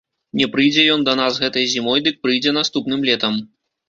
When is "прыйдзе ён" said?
0.53-1.03